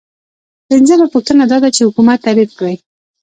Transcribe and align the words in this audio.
پنځمه 0.69 1.05
پوښتنه 1.13 1.43
دا 1.51 1.57
ده 1.63 1.69
چې 1.75 1.85
حکومت 1.87 2.17
تعریف 2.25 2.49
کړئ. 2.59 2.75